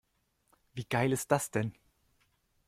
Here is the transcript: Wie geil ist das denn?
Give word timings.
Wie 0.73 0.85
geil 0.85 1.11
ist 1.11 1.31
das 1.31 1.51
denn? 1.51 1.75